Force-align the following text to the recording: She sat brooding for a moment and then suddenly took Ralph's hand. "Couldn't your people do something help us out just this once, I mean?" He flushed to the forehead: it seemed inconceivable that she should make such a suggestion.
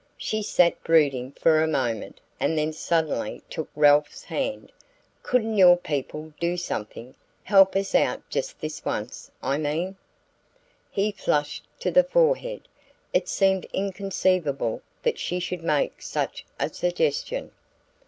She 0.17 0.41
sat 0.41 0.83
brooding 0.83 1.33
for 1.33 1.61
a 1.61 1.67
moment 1.67 2.19
and 2.39 2.57
then 2.57 2.73
suddenly 2.73 3.43
took 3.51 3.69
Ralph's 3.75 4.23
hand. 4.23 4.71
"Couldn't 5.21 5.57
your 5.59 5.77
people 5.77 6.33
do 6.39 6.57
something 6.57 7.13
help 7.43 7.75
us 7.75 7.93
out 7.93 8.27
just 8.27 8.59
this 8.61 8.83
once, 8.83 9.29
I 9.43 9.59
mean?" 9.59 9.95
He 10.89 11.11
flushed 11.11 11.67
to 11.81 11.91
the 11.91 12.03
forehead: 12.03 12.67
it 13.13 13.29
seemed 13.29 13.65
inconceivable 13.73 14.81
that 15.03 15.19
she 15.19 15.39
should 15.39 15.61
make 15.63 16.01
such 16.01 16.45
a 16.59 16.67
suggestion. 16.69 17.51